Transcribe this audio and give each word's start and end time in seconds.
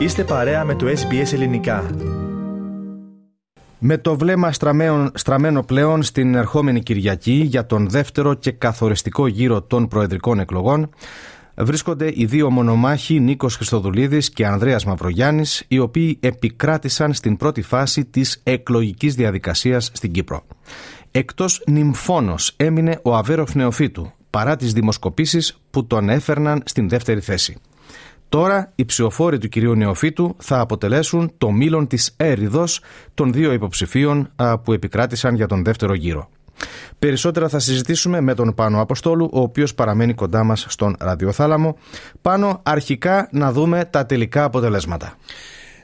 Είστε 0.00 0.24
παρέα 0.24 0.64
με 0.64 0.74
το 0.74 0.86
SBS 0.86 1.32
Ελληνικά. 1.32 1.90
Με 3.78 3.98
το 3.98 4.16
βλέμμα 4.16 4.52
στραμμένο 5.14 5.62
πλέον 5.62 6.02
στην 6.02 6.34
ερχόμενη 6.34 6.80
Κυριακή 6.80 7.32
για 7.32 7.66
τον 7.66 7.88
δεύτερο 7.88 8.34
και 8.34 8.50
καθοριστικό 8.50 9.26
γύρο 9.26 9.62
των 9.62 9.88
προεδρικών 9.88 10.40
εκλογών, 10.40 10.90
βρίσκονται 11.56 12.12
οι 12.14 12.24
δύο 12.24 12.50
μονομάχοι 12.50 13.20
Νίκος 13.20 13.56
Χριστοδουλίδης 13.56 14.30
και 14.30 14.46
Ανδρέας 14.46 14.84
Μαυρογιάννης, 14.84 15.64
οι 15.68 15.78
οποίοι 15.78 16.18
επικράτησαν 16.20 17.12
στην 17.12 17.36
πρώτη 17.36 17.62
φάση 17.62 18.04
της 18.04 18.40
εκλογικής 18.42 19.14
διαδικασίας 19.14 19.90
στην 19.92 20.12
Κύπρο. 20.12 20.42
Εκτός 21.10 21.62
νυμφώνος 21.66 22.54
έμεινε 22.56 22.98
ο 23.02 23.16
Αβέροφ 23.16 23.54
Νεοφύτου, 23.54 24.12
παρά 24.30 24.56
τις 24.56 24.72
δημοσκοπήσεις 24.72 25.60
που 25.70 25.86
τον 25.86 26.08
έφερναν 26.08 26.62
στην 26.64 26.88
δεύτερη 26.88 27.20
θέση. 27.20 27.56
Τώρα 28.30 28.72
οι 28.74 28.84
ψηφοφόροι 28.84 29.38
του 29.38 29.48
κυρίου 29.48 29.74
Νεοφύτου 29.74 30.36
θα 30.38 30.60
αποτελέσουν 30.60 31.32
το 31.38 31.50
μήλον 31.50 31.86
της 31.86 32.14
έρηδος 32.16 32.80
των 33.14 33.32
δύο 33.32 33.52
υποψηφίων 33.52 34.30
που 34.64 34.72
επικράτησαν 34.72 35.34
για 35.34 35.46
τον 35.46 35.64
δεύτερο 35.64 35.94
γύρο. 35.94 36.28
Περισσότερα 36.98 37.48
θα 37.48 37.58
συζητήσουμε 37.58 38.20
με 38.20 38.34
τον 38.34 38.54
Πάνο 38.54 38.80
Αποστόλου, 38.80 39.28
ο 39.32 39.40
οποίος 39.40 39.74
παραμένει 39.74 40.14
κοντά 40.14 40.44
μας 40.44 40.66
στον 40.68 40.96
ραδιοθάλαμο. 40.98 41.76
Πάνω 42.22 42.60
αρχικά 42.62 43.28
να 43.32 43.52
δούμε 43.52 43.84
τα 43.84 44.06
τελικά 44.06 44.44
αποτελέσματα. 44.44 45.16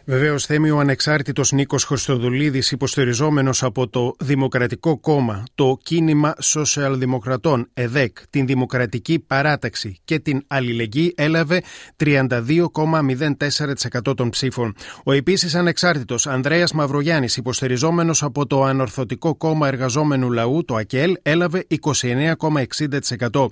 Βεβαίως, 0.09 0.47
θέμει 0.47 0.71
ο 0.71 0.79
ανεξάρτητος 0.79 1.53
Νίκος 1.53 1.85
Χρυστοδουλίδη, 1.85 2.63
υποστηριζόμενος 2.71 3.63
από 3.63 3.89
το 3.89 4.15
Δημοκρατικό 4.19 4.99
Κόμμα, 4.99 5.43
το 5.55 5.79
Κίνημα 5.83 6.35
Σοσιαλδημοκρατών, 6.41 7.69
ΕΔΕΚ, 7.75 8.19
την 8.31 8.47
Δημοκρατική 8.47 9.19
Παράταξη 9.19 10.01
και 10.05 10.19
την 10.19 10.45
Αλληλεγγύη, 10.47 11.15
έλαβε 11.17 11.63
32,04% 11.97 14.17
των 14.17 14.31
ψήφων. 14.31 14.75
Ο 15.05 15.13
επίσης 15.13 15.55
ανεξάρτητος 15.55 16.27
Ανδρέας 16.27 16.73
Μαυρογιάννης, 16.73 17.37
υποστηριζόμενος 17.37 18.23
από 18.23 18.47
το 18.47 18.65
Ανορθωτικό 18.65 19.37
Κόμμα 19.37 19.69
Εργαζόμενου 19.69 20.33
Λαού, 20.33 20.65
το 20.65 20.75
ΑΚΕΛ, 20.75 21.17
έλαβε 21.23 21.67
29,60%. 21.69 23.51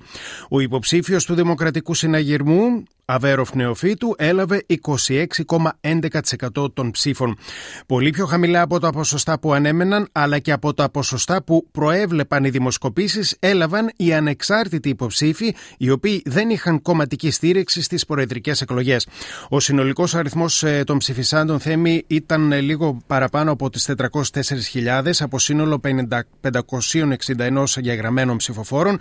Ο 0.49 0.59
υποψήφιος 0.59 1.25
του 1.25 1.35
Δημοκρατικού 1.35 1.93
Συναγερμού, 1.93 2.83
Αβέροφ 3.05 3.53
Νεοφύτου 3.53 4.15
έλαβε 4.17 4.65
26,11% 4.83 6.73
των 6.73 6.91
ψήφων. 6.91 7.37
Πολύ 7.85 8.09
πιο 8.09 8.25
χαμηλά 8.25 8.61
από 8.61 8.79
τα 8.79 8.89
ποσοστά 8.89 9.39
που 9.39 9.53
ανέμεναν, 9.53 10.07
αλλά 10.11 10.39
και 10.39 10.51
από 10.51 10.73
τα 10.73 10.89
ποσοστά 10.89 11.43
που 11.43 11.67
προέβλεπαν 11.71 12.43
οι 12.43 12.49
δημοσκοπήσεις, 12.49 13.35
έλαβαν 13.39 13.91
οι 13.95 14.13
ανεξάρτητοι 14.13 14.89
υποψήφοι, 14.89 15.55
οι 15.77 15.89
οποίοι 15.89 16.21
δεν 16.25 16.49
είχαν 16.49 16.81
κομματική 16.81 17.31
στήριξη 17.31 17.81
στις 17.81 18.05
προεδρικές 18.05 18.61
εκλογές. 18.61 19.07
Ο 19.49 19.59
συνολικός 19.59 20.15
αριθμός 20.15 20.63
ε, 20.63 20.83
των 20.83 20.97
ψηφισάντων 20.97 21.59
θέμη 21.59 22.03
ήταν 22.07 22.51
λίγο 22.51 22.97
παραπάνω 23.07 23.51
από 23.51 23.69
τις 23.69 23.89
404.000 24.11 25.11
από 25.19 25.39
σύνολο 25.39 25.81
561 25.83 27.63
διαγραμμένων 27.77 28.37
ψηφοφόρων, 28.37 28.99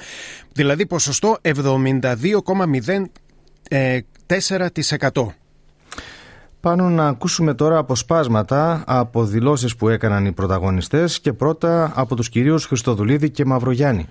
δηλαδή 0.52 0.86
ποσοστό 0.86 1.36
72,0 1.42 3.04
4%. 3.70 5.34
Πάνω 6.60 6.88
να 6.88 7.06
ακούσουμε 7.08 7.54
τώρα 7.54 7.78
αποσπάσματα 7.78 8.84
από 8.86 9.24
δηλώσεις 9.24 9.76
που 9.76 9.88
έκαναν 9.88 10.26
οι 10.26 10.32
πρωταγωνιστές 10.32 11.20
και 11.20 11.32
πρώτα 11.32 11.92
από 11.94 12.14
τους 12.16 12.28
κυρίους 12.28 12.66
Χριστοδουλίδη 12.66 13.30
και 13.30 13.44
Μαυρογιάννη. 13.44 14.08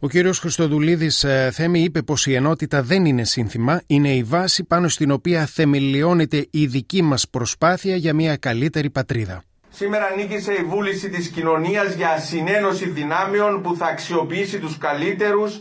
Ο 0.00 0.08
κύριος 0.08 0.38
Χριστοδουλίδης 0.38 1.24
ε, 1.24 1.50
Θέμη 1.52 1.80
είπε 1.80 2.02
πως 2.02 2.26
η 2.26 2.34
ενότητα 2.34 2.82
δεν 2.82 3.04
είναι 3.04 3.24
σύνθημα, 3.24 3.82
είναι 3.86 4.14
η 4.14 4.22
βάση 4.22 4.64
πάνω 4.64 4.88
στην 4.88 5.10
οποία 5.10 5.46
θεμελιώνεται 5.46 6.46
η 6.50 6.66
δική 6.66 7.02
μας 7.02 7.28
προσπάθεια 7.28 7.96
για 7.96 8.14
μια 8.14 8.36
καλύτερη 8.36 8.90
πατρίδα. 8.90 9.42
Σήμερα 9.70 10.14
νίκησε 10.16 10.52
η 10.52 10.64
βούληση 10.64 11.08
της 11.08 11.28
κοινωνίας 11.28 11.94
για 11.94 12.18
συνένωση 12.18 12.88
δυνάμεων 12.88 13.62
που 13.62 13.76
θα 13.76 13.86
αξιοποιήσει 13.86 14.58
τους 14.58 14.78
καλύτερους 14.78 15.60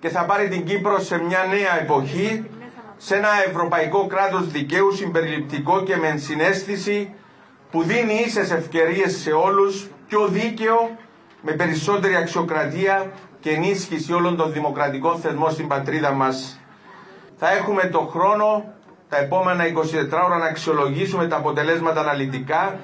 και 0.00 0.08
θα 0.08 0.24
πάρει 0.24 0.48
την 0.48 0.64
Κύπρο 0.64 1.00
σε 1.00 1.18
μια 1.18 1.38
νέα 1.48 1.80
εποχή 1.82 2.44
σε 2.96 3.14
ένα 3.16 3.28
ευρωπαϊκό 3.48 4.06
κράτος 4.06 4.46
δικαίου 4.50 4.92
συμπεριληπτικό 4.92 5.82
και 5.82 5.96
με 5.96 6.16
συνέστηση 6.16 7.14
που 7.70 7.82
δίνει 7.82 8.14
ίσες 8.26 8.50
ευκαιρίες 8.50 9.16
σε 9.16 9.30
όλους, 9.30 9.88
πιο 10.08 10.26
δίκαιο, 10.28 10.96
με 11.40 11.52
περισσότερη 11.52 12.16
αξιοκρατία 12.16 13.12
και 13.40 13.50
ενίσχυση 13.50 14.12
όλων 14.12 14.36
των 14.36 14.52
δημοκρατικών 14.52 15.18
θεσμών 15.18 15.50
στην 15.50 15.66
πατρίδα 15.68 16.12
μας. 16.12 16.60
Θα 17.38 17.50
έχουμε 17.52 17.82
το 17.84 17.98
χρόνο 18.00 18.64
τα 19.08 19.16
επόμενα 19.18 19.64
24 19.66 20.24
ώρα 20.24 20.38
να 20.38 20.44
αξιολογήσουμε 20.44 21.26
τα 21.26 21.36
αποτελέσματα 21.36 22.00
αναλυτικά 22.00 22.78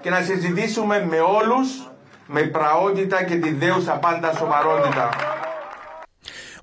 και 0.00 0.10
να 0.10 0.20
συζητήσουμε 0.20 1.06
με 1.10 1.18
όλους 1.20 1.90
με 2.26 2.40
πραότητα 2.42 3.22
και 3.22 3.34
τη 3.36 3.52
δέουσα 3.52 3.92
πάντα 3.92 4.32
σοβαρότητα. 4.32 5.08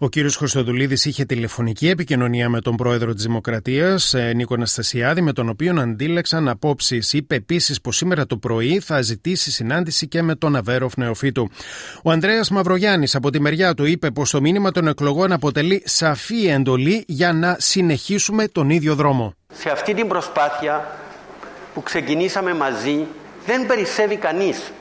Ο 0.01 0.09
κύριος 0.09 0.35
Χρυστοδουλίδης 0.35 1.05
είχε 1.05 1.25
τηλεφωνική 1.25 1.89
επικοινωνία 1.89 2.49
με 2.49 2.61
τον 2.61 2.75
πρόεδρο 2.75 3.13
της 3.13 3.23
Δημοκρατίας, 3.23 4.13
ε, 4.13 4.33
Νίκο 4.35 4.53
Αναστασιάδη, 4.53 5.21
με 5.21 5.33
τον 5.33 5.49
οποίο 5.49 5.75
αντίλεξαν 5.79 6.47
απόψεις. 6.47 7.13
Είπε 7.13 7.35
επίσης 7.35 7.81
πως 7.81 7.95
σήμερα 7.95 8.25
το 8.25 8.37
πρωί 8.37 8.79
θα 8.79 9.01
ζητήσει 9.01 9.51
συνάντηση 9.51 10.07
και 10.07 10.21
με 10.21 10.35
τον 10.35 10.55
Αβέροφ 10.55 10.97
Νεοφύτου. 10.97 11.49
Ο 12.03 12.11
Ανδρέας 12.11 12.49
Μαυρογιάννης 12.49 13.15
από 13.15 13.29
τη 13.29 13.41
μεριά 13.41 13.73
του 13.73 13.85
είπε 13.85 14.11
πως 14.11 14.29
το 14.29 14.41
μήνυμα 14.41 14.71
των 14.71 14.87
εκλογών 14.87 15.31
αποτελεί 15.31 15.81
σαφή 15.85 16.47
εντολή 16.47 17.03
για 17.07 17.33
να 17.33 17.55
συνεχίσουμε 17.59 18.47
τον 18.47 18.69
ίδιο 18.69 18.95
δρόμο. 18.95 19.33
Σε 19.53 19.69
αυτή 19.69 19.93
την 19.93 20.07
προσπάθεια 20.07 20.97
που 21.73 21.83
ξεκινήσαμε 21.83 22.53
μαζί 22.53 23.05
δεν 23.45 23.65
περισσεύει 23.65 24.15
κανείς. 24.15 24.71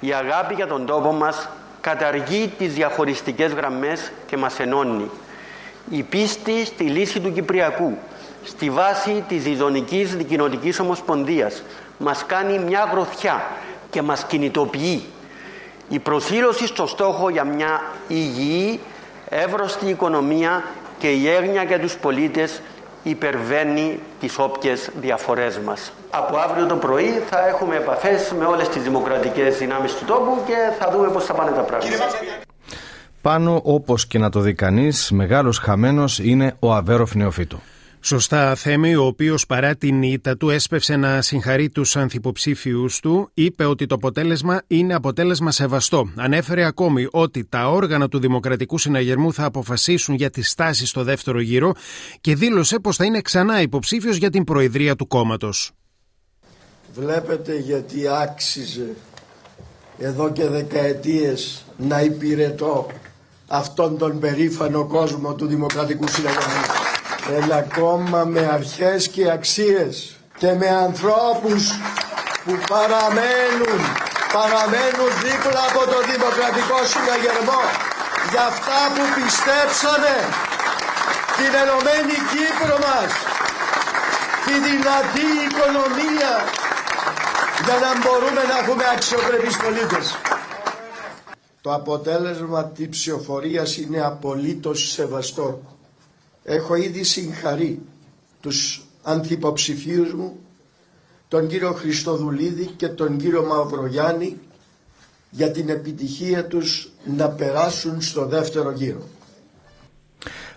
Η 0.00 0.12
αγάπη 0.12 0.54
για 0.54 0.66
τον 0.66 0.86
τόπο 0.86 1.12
μας 1.12 1.48
καταργεί 1.84 2.52
τις 2.58 2.74
διαχωριστικές 2.74 3.52
γραμμές 3.52 4.12
και 4.26 4.36
μας 4.36 4.60
ενώνει. 4.60 5.10
Η 5.90 6.02
πίστη 6.02 6.64
στη 6.64 6.84
λύση 6.84 7.20
του 7.20 7.32
Κυπριακού, 7.32 7.98
στη 8.44 8.70
βάση 8.70 9.24
της 9.28 9.46
Ιζωνικής 9.46 10.16
Δικοινοτικής 10.16 10.80
Ομοσπονδίας, 10.80 11.62
μας 11.98 12.24
κάνει 12.26 12.58
μια 12.58 12.88
γροθιά 12.92 13.42
και 13.90 14.02
μας 14.02 14.24
κινητοποιεί. 14.24 15.04
Η 15.88 15.98
προσήλωση 15.98 16.66
στο 16.66 16.86
στόχο 16.86 17.28
για 17.28 17.44
μια 17.44 17.82
υγιή, 18.08 18.80
εύρωστη 19.28 19.86
οικονομία 19.86 20.64
και 20.98 21.10
η 21.10 21.28
έγνοια 21.28 21.62
για 21.62 21.80
τους 21.80 21.94
πολίτες 21.96 22.60
υπερβαίνει 23.04 23.98
τις 24.20 24.38
όποιες 24.38 24.90
διαφορές 25.00 25.58
μας. 25.58 25.92
Από 26.10 26.36
αύριο 26.36 26.66
το 26.66 26.76
πρωί 26.76 27.22
θα 27.30 27.48
έχουμε 27.48 27.76
επαφές 27.76 28.32
με 28.38 28.44
όλες 28.44 28.68
τις 28.68 28.82
δημοκρατικές 28.82 29.58
δυνάμεις 29.58 29.94
του 29.94 30.04
τόπου 30.04 30.38
και 30.46 30.54
θα 30.78 30.90
δούμε 30.92 31.08
πώς 31.08 31.24
θα 31.24 31.34
πάνε 31.34 31.50
τα 31.50 31.60
πράγματα. 31.60 32.04
Πάνω 33.22 33.60
όπως 33.64 34.06
και 34.06 34.18
να 34.18 34.30
το 34.30 34.40
δει 34.40 34.54
κανείς, 34.54 35.10
μεγάλος 35.10 35.58
χαμένος 35.58 36.18
είναι 36.18 36.56
ο 36.58 36.74
Αβέροφ 36.74 37.14
Νεοφύτου. 37.14 37.60
Σωστά, 38.06 38.54
Θέμη, 38.54 38.94
ο 38.94 39.04
οποίος 39.04 39.46
παρά 39.46 39.76
την 39.76 40.02
ήττα 40.02 40.36
του 40.36 40.50
έσπευσε 40.50 40.96
να 40.96 41.22
συγχαρεί 41.22 41.68
τους 41.68 41.96
ανθυποψήφιους 41.96 43.00
του, 43.00 43.30
είπε 43.34 43.64
ότι 43.64 43.86
το 43.86 43.94
αποτέλεσμα 43.94 44.62
είναι 44.66 44.94
αποτέλεσμα 44.94 45.50
σεβαστό. 45.50 46.12
Ανέφερε 46.16 46.64
ακόμη 46.64 47.06
ότι 47.10 47.44
τα 47.44 47.70
όργανα 47.70 48.08
του 48.08 48.18
Δημοκρατικού 48.18 48.78
Συναγερμού 48.78 49.32
θα 49.32 49.44
αποφασίσουν 49.44 50.14
για 50.14 50.30
τη 50.30 50.42
στάση 50.42 50.86
στο 50.86 51.02
δεύτερο 51.04 51.40
γύρο 51.40 51.72
και 52.20 52.34
δήλωσε 52.34 52.78
πως 52.78 52.96
θα 52.96 53.04
είναι 53.04 53.20
ξανά 53.20 53.60
υποψήφιος 53.60 54.16
για 54.16 54.30
την 54.30 54.44
προεδρία 54.44 54.96
του 54.96 55.06
κόμματος. 55.06 55.72
Βλέπετε 56.94 57.58
γιατί 57.58 58.08
άξιζε 58.22 58.94
εδώ 59.98 60.32
και 60.32 60.48
δεκαετίες 60.48 61.64
να 61.76 62.00
υπηρετώ 62.00 62.86
αυτόν 63.46 63.98
τον 63.98 64.18
περήφανο 64.18 64.86
κόσμο 64.86 65.34
του 65.34 65.46
Δημοκρατικού 65.46 66.08
Συναγερμού. 66.08 66.83
Ένα 67.32 67.66
κόμμα 67.78 68.24
με 68.24 68.40
αρχές 68.52 69.08
και 69.08 69.30
αξίες 69.30 70.16
και 70.38 70.52
με 70.52 70.68
ανθρώπους 70.68 71.62
που 72.44 72.54
παραμένουν, 72.68 73.80
παραμένουν 74.32 75.10
δίπλα 75.24 75.62
από 75.70 75.82
το 75.92 75.98
Δημοκρατικό 76.12 76.78
Συναγερμό 76.92 77.60
για 78.30 78.44
αυτά 78.52 78.80
που 78.94 79.04
πιστέψανε 79.16 80.16
την 81.36 81.52
Ενωμένη 81.62 82.16
Κύπρο 82.32 82.76
μας, 82.86 83.10
τη 84.44 84.54
δυνατή 84.68 85.28
οικονομία 85.46 86.32
για 87.64 87.76
να 87.84 87.90
μπορούμε 88.02 88.42
να 88.50 88.54
έχουμε 88.62 88.84
αξιοπρεπείς 88.94 89.56
πολίτες. 89.56 90.16
Το 91.60 91.72
αποτέλεσμα 91.74 92.64
της 92.64 92.88
ψηφοφορίας 92.88 93.76
είναι 93.76 94.00
απολύτως 94.04 94.90
σεβαστό. 94.92 95.73
Έχω 96.44 96.74
ήδη 96.74 97.02
συγχαρεί 97.02 97.80
τους 98.40 98.86
ανθυποψηφίους 99.02 100.12
μου, 100.14 100.36
τον 101.28 101.48
κύριο 101.48 101.72
Χριστοδουλίδη 101.72 102.66
και 102.66 102.88
τον 102.88 103.18
κύριο 103.18 103.42
Μαυρογιάννη 103.44 104.38
για 105.30 105.50
την 105.50 105.68
επιτυχία 105.68 106.46
τους 106.46 106.92
να 107.04 107.28
περάσουν 107.28 108.00
στο 108.00 108.26
δεύτερο 108.26 108.70
γύρο. 108.70 109.02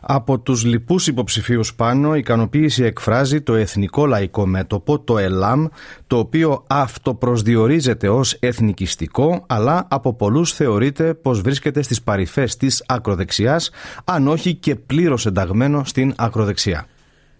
Από 0.01 0.39
τους 0.39 0.63
λοιπούς 0.63 1.07
υποψηφίους 1.07 1.75
πάνω 1.75 2.15
ικανοποίηση 2.15 2.83
εκφράζει 2.83 3.41
το 3.41 3.53
Εθνικό 3.53 4.05
Λαϊκό 4.05 4.45
Μέτωπο, 4.45 4.99
το 4.99 5.17
ΕΛΑΜ, 5.17 5.65
το 6.07 6.17
οποίο 6.17 6.63
αυτοπροσδιορίζεται 6.67 8.09
ως 8.09 8.33
εθνικιστικό 8.33 9.43
αλλά 9.47 9.87
από 9.89 10.13
πολλούς 10.13 10.53
θεωρείται 10.53 11.13
πως 11.13 11.41
βρίσκεται 11.41 11.81
στις 11.81 12.01
παρυφές 12.01 12.57
της 12.57 12.83
ακροδεξιάς 12.87 13.69
αν 14.03 14.27
όχι 14.27 14.55
και 14.55 14.75
πλήρως 14.75 15.25
ενταγμένο 15.25 15.83
στην 15.83 16.13
ακροδεξιά. 16.17 16.85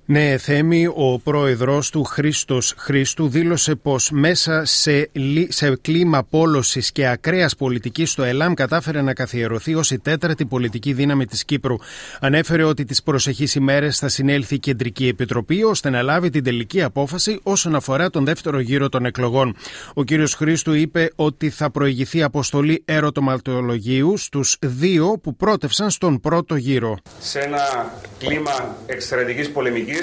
Ναι, 0.10 0.38
Θέμη, 0.38 0.88
ο 0.96 1.20
πρόεδρος 1.20 1.90
του 1.90 2.04
Χρήστος 2.04 2.74
Χρήστου 2.78 3.30
δήλωσε 3.30 3.76
πως 3.76 4.10
μέσα 4.12 4.66
σε, 4.66 5.10
σε 5.48 5.78
κλίμα 5.82 6.24
πόλωσης 6.24 6.92
και 6.92 7.08
ακραίας 7.08 7.56
πολιτικής 7.56 8.14
το 8.14 8.24
ΕΛΑΜ 8.24 8.54
κατάφερε 8.54 9.02
να 9.02 9.14
καθιερωθεί 9.14 9.76
ως 9.76 9.92
η 9.92 10.00
τέταρτη 10.00 10.46
πολιτική 10.46 10.94
δύναμη 10.94 11.26
της 11.26 11.46
Κύπρου. 11.46 11.76
Ανέφερε 12.20 12.64
ότι 12.64 12.84
τις 12.84 13.04
προσεχείς 13.04 13.56
ημέρες 13.56 13.98
θα 13.98 14.08
συνέλθει 14.08 14.56
η 14.56 14.60
Κεντρική 14.60 15.08
Επιτροπή 15.08 15.64
ώστε 15.64 15.90
να 15.90 16.02
λάβει 16.02 16.30
την 16.30 16.44
τελική 16.44 16.82
απόφαση 16.82 17.40
όσον 17.44 17.76
αφορά 17.76 18.10
τον 18.10 18.26
δεύτερο 18.26 18.60
γύρο 18.60 18.90
των 18.90 19.06
εκλογών. 19.06 19.56
Ο 19.94 20.04
κύριος 20.04 20.34
Χρήστου 20.34 20.74
είπε 20.74 21.12
ότι 21.16 21.50
θα 21.50 21.72
προηγηθεί 21.72 22.24
αποστολή 22.24 22.82
ερωτοματολογίου 22.86 24.18
στους 24.18 24.58
δύο 24.62 25.20
που 25.24 25.36
πρότευσαν 25.36 25.90
στον 25.90 26.20
πρώτο 26.20 26.56
γύρο. 26.56 26.98
Σε 27.20 27.40
ένα 27.40 27.94
κλίμα 28.18 28.76
εξαιρετικής 28.86 29.50
πολεμικής 29.50 29.96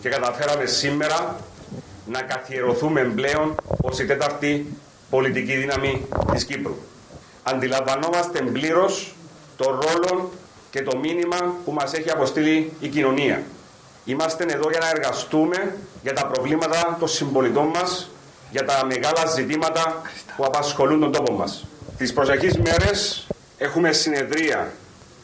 και 0.00 0.08
καταφέραμε 0.08 0.66
σήμερα 0.66 1.36
να 2.06 2.22
καθιερωθούμε 2.22 3.00
πλέον 3.00 3.54
ως 3.82 3.98
η 3.98 4.06
τέταρτη 4.06 4.76
πολιτική 5.10 5.56
δύναμη 5.56 6.06
της 6.32 6.44
Κύπρου. 6.44 6.76
Αντιλαμβανόμαστε 7.42 8.40
πλήρως 8.40 9.14
το 9.56 9.64
ρόλο 9.64 10.32
και 10.70 10.82
το 10.82 10.98
μήνυμα 10.98 11.54
που 11.64 11.72
μας 11.72 11.92
έχει 11.92 12.10
αποστείλει 12.10 12.72
η 12.80 12.88
κοινωνία. 12.88 13.42
Είμαστε 14.04 14.44
εδώ 14.48 14.70
για 14.70 14.78
να 14.78 14.88
εργαστούμε 14.88 15.76
για 16.02 16.12
τα 16.12 16.26
προβλήματα 16.26 16.96
των 16.98 17.08
συμπολιτών 17.08 17.66
μας, 17.66 18.10
για 18.50 18.64
τα 18.64 18.84
μεγάλα 18.84 19.26
ζητήματα 19.34 20.02
που 20.36 20.44
απασχολούν 20.44 21.00
τον 21.00 21.12
τόπο 21.12 21.32
μας. 21.32 21.66
Τις 21.98 22.12
προσεχείς 22.12 22.58
μέρες 22.58 23.26
έχουμε 23.58 23.92
συνεδρία 23.92 24.72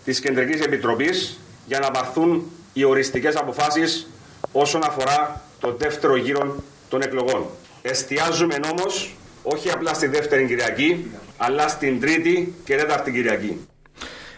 της 0.04 0.20
Κεντρικής 0.20 0.60
Επιτροπής 0.60 1.38
για 1.66 1.78
να 1.78 1.90
πάρθουν 1.90 2.50
οι 2.72 2.84
οριστικές 2.84 3.36
αποφάσεις 3.36 4.06
όσον 4.52 4.82
αφορά 4.84 5.40
το 5.60 5.74
δεύτερο 5.78 6.16
γύρο 6.16 6.56
των 6.88 7.02
εκλογών. 7.02 7.46
Εστιάζουμε 7.82 8.54
όμως 8.78 9.16
όχι 9.42 9.70
απλά 9.70 9.94
στη 9.94 10.06
δεύτερη 10.06 10.46
Κυριακή, 10.46 11.10
αλλά 11.36 11.68
στην 11.68 12.00
τρίτη 12.00 12.54
και 12.64 12.76
τέταρτη 12.76 13.12
Κυριακή. 13.12 13.66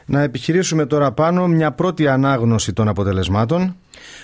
Να 0.04 0.22
επιχειρήσουμε 0.22 0.86
τώρα 0.86 1.12
πάνω 1.12 1.46
μια 1.46 1.72
πρώτη 1.72 2.08
ανάγνωση 2.08 2.72
των 2.72 2.88
αποτελεσμάτων. 2.88 3.76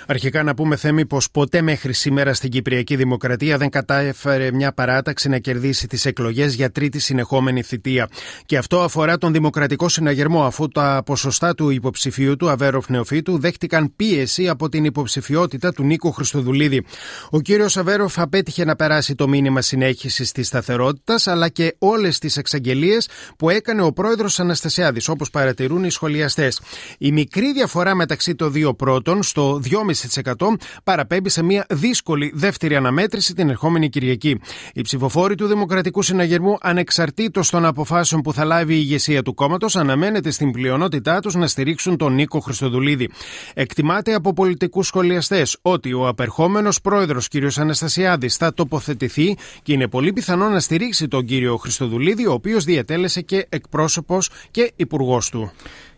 Αρχικά 0.06 0.42
να 0.42 0.54
πούμε 0.54 0.76
θέμη 0.76 1.06
πως 1.06 1.30
ποτέ 1.30 1.62
μέχρι 1.62 1.92
σήμερα 1.92 2.34
στην 2.34 2.50
Κυπριακή 2.50 2.96
Δημοκρατία 2.96 3.56
δεν 3.56 3.70
κατάφερε 3.70 4.52
μια 4.52 4.72
παράταξη 4.72 5.28
να 5.28 5.38
κερδίσει 5.38 5.86
τις 5.86 6.04
εκλογές 6.04 6.54
για 6.54 6.70
τρίτη 6.70 6.98
συνεχόμενη 6.98 7.62
θητεία. 7.62 8.08
Και 8.46 8.56
αυτό 8.56 8.80
αφορά 8.80 9.18
τον 9.18 9.32
Δημοκρατικό 9.32 9.88
Συναγερμό, 9.88 10.44
αφού 10.44 10.68
τα 10.68 11.02
ποσοστά 11.06 11.54
του 11.54 11.70
υποψηφίου 11.70 12.36
του 12.36 12.50
Αβέροφ 12.50 12.88
Νεοφίτου 12.88 13.38
δέχτηκαν 13.38 13.92
πίεση 13.96 14.48
από 14.48 14.68
την 14.68 14.84
υποψηφιότητα 14.84 15.72
του 15.72 15.82
Νίκου 15.82 16.12
Χριστοδουλίδη. 16.12 16.84
Ο 17.30 17.40
κύριος 17.40 17.76
Αβέροφ 17.76 18.18
απέτυχε 18.18 18.64
να 18.64 18.76
περάσει 18.76 19.14
το 19.14 19.28
μήνυμα 19.28 19.60
συνέχισης 19.60 20.32
της 20.32 20.46
σταθερότητας, 20.46 21.26
αλλά 21.26 21.48
και 21.48 21.74
όλες 21.78 22.18
τις 22.18 22.36
εξαγγελίες 22.36 23.08
που 23.38 23.50
έκανε 23.50 23.82
ο 23.82 23.92
πρόεδρος 23.92 24.40
Αναστασιάδης, 24.40 25.08
όπως 25.08 25.30
παρατηρούν 25.30 25.84
οι 25.84 25.90
σχολιαστές. 25.90 26.60
Η 26.98 27.12
μικρή 27.12 27.52
διαφορά 27.52 27.94
μεταξύ 27.94 28.34
των 28.34 28.52
δύο 28.52 28.74
πρώτων, 28.74 29.22
στο 29.22 29.55
2,5% 29.64 30.46
παραπέμπει 30.84 31.28
σε 31.28 31.42
μια 31.42 31.66
δύσκολη 31.70 32.32
δεύτερη 32.34 32.76
αναμέτρηση 32.76 33.34
την 33.34 33.48
ερχόμενη 33.48 33.88
Κυριακή. 33.88 34.40
Οι 34.74 34.80
ψηφοφόροι 34.80 35.34
του 35.34 35.46
Δημοκρατικού 35.46 36.02
Συναγερμού, 36.02 36.58
ανεξαρτήτως 36.60 37.50
των 37.50 37.64
αποφάσεων 37.64 38.22
που 38.22 38.32
θα 38.32 38.44
λάβει 38.44 38.74
η 38.74 38.78
ηγεσία 38.80 39.22
του 39.22 39.34
κόμματος, 39.34 39.76
αναμένεται 39.76 40.30
στην 40.30 40.50
πλειονότητά 40.50 41.20
τους 41.20 41.34
να 41.34 41.46
στηρίξουν 41.46 41.96
τον 41.96 42.14
Νίκο 42.14 42.40
Χριστοδουλίδη. 42.40 43.10
Εκτιμάται 43.54 44.14
από 44.14 44.32
πολιτικούς 44.32 44.86
σχολιαστές 44.86 45.56
ότι 45.62 45.92
ο 45.92 46.08
απερχόμενος 46.08 46.80
πρόεδρος 46.80 47.28
κ. 47.28 47.32
Αναστασιάδης 47.56 48.36
θα 48.36 48.54
τοποθετηθεί 48.54 49.36
και 49.62 49.72
είναι 49.72 49.88
πολύ 49.88 50.12
πιθανό 50.12 50.48
να 50.48 50.60
στηρίξει 50.60 51.08
τον 51.08 51.24
κύριο 51.24 51.56
Χριστοδουλίδη, 51.56 52.26
ο 52.26 52.32
οποίος 52.32 52.64
διατέλεσε 52.64 53.20
και 53.20 53.46
εκπρόσωπος 53.48 54.30
και 54.50 54.72
υπουργός 54.76 55.30
του. 55.30 55.52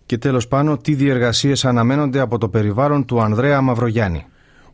Και 0.09 0.19
τέλος 0.19 0.49
πάνω, 0.49 0.77
τι 0.77 0.95
διεργασίες 0.95 1.65
αναμένονται 1.65 2.21
από 2.21 2.39
το 2.39 2.49
περιβάλλον 2.49 3.05
του 3.05 3.21
Ανδρέα 3.21 3.61
Μαυρογιάννη 3.61 4.27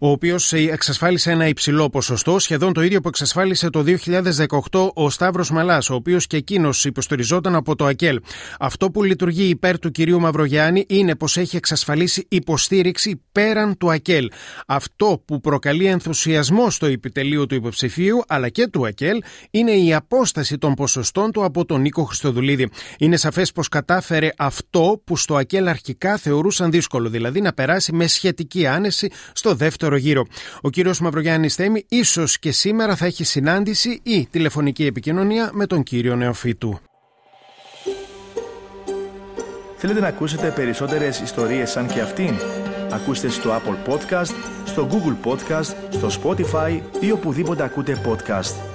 ο 0.04 0.10
οποίος 0.10 0.52
εξασφάλισε 0.52 1.30
ένα 1.30 1.48
υψηλό 1.48 1.90
ποσοστό, 1.90 2.38
σχεδόν 2.38 2.72
το 2.72 2.82
ίδιο 2.82 3.00
που 3.00 3.08
εξασφάλισε 3.08 3.70
το 3.70 3.84
2018 4.70 4.88
ο 4.94 5.10
Σταύρος 5.10 5.50
Μαλάς, 5.50 5.90
ο 5.90 5.94
οποίος 5.94 6.26
και 6.26 6.36
εκείνος 6.36 6.84
υποστηριζόταν 6.84 7.54
από 7.54 7.76
το 7.76 7.84
ΑΚΕΛ. 7.84 8.20
Αυτό 8.58 8.90
που 8.90 9.02
λειτουργεί 9.02 9.48
υπέρ 9.48 9.78
του 9.78 9.90
κυρίου 9.90 10.20
Μαυρογιάννη 10.20 10.84
είναι 10.88 11.14
πως 11.14 11.36
έχει 11.36 11.56
εξασφαλίσει 11.56 12.26
υποστήριξη 12.28 13.22
πέραν 13.32 13.76
του 13.76 13.92
ΑΚΕΛ. 13.92 14.30
Αυτό 14.66 15.22
που 15.24 15.40
προκαλεί 15.40 15.86
ενθουσιασμό 15.86 16.70
στο 16.70 16.86
επιτελείο 16.86 17.46
του 17.46 17.54
υποψηφίου 17.54 18.22
αλλά 18.28 18.48
και 18.48 18.66
του 18.66 18.86
ΑΚΕΛ 18.86 19.22
είναι 19.50 19.72
η 19.72 19.94
απόσταση 19.94 20.58
των 20.58 20.74
ποσοστών 20.74 21.32
του 21.32 21.44
από 21.44 21.64
τον 21.64 21.80
Νίκο 21.80 22.04
Χριστοδουλίδη. 22.04 22.70
Είναι 22.98 23.16
σαφές 23.16 23.52
πως 23.52 23.68
κατάφερε 23.68 24.30
αυτό 24.36 25.00
που 25.04 25.16
στο 25.16 25.36
ΑΚΕΛ 25.36 25.68
αρχικά 25.68 26.16
θεωρούσαν 26.16 26.70
δύσκολο, 26.70 27.08
δηλαδή 27.08 27.40
να 27.40 27.52
περάσει 27.52 27.92
με 27.92 28.06
σχετική 28.06 28.66
άνεση 28.66 29.10
στο 29.32 29.54
δεύτερο 29.94 29.96
γύρο. 29.96 30.26
Ο 30.60 30.70
κύριος 30.70 31.00
Μαυρογιάννης 31.00 31.54
Θέμη 31.54 31.84
ίσως 31.88 32.38
και 32.38 32.52
σήμερα 32.52 32.96
θα 32.96 33.06
έχει 33.06 33.24
συνάντηση 33.24 34.00
ή 34.02 34.26
τηλεφωνική 34.30 34.86
επικοινωνία 34.86 35.50
με 35.52 35.66
τον 35.66 35.82
κύριο 35.82 36.16
Νεοφίτου. 36.16 36.78
Θέλετε 39.76 40.00
να 40.00 40.06
ακούσετε 40.06 40.50
περισσότερες 40.50 41.20
ιστορίες 41.20 41.70
σαν 41.70 41.86
και 41.86 42.00
αυτήν; 42.00 42.34
Ακούστε 42.90 43.28
στο 43.28 43.50
Apple 43.50 43.90
Podcast, 43.92 44.34
στο 44.64 44.88
Google 44.90 45.30
Podcast, 45.30 45.74
στο 45.90 46.08
Spotify 46.22 46.80
ή 47.00 47.10
οπουδήποτε 47.10 47.62
ακούτε 47.62 48.00
podcast. 48.04 48.73